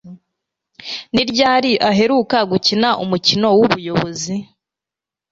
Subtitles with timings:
[1.13, 4.33] Ni ryari uheruka gukina umukino wubuyobozi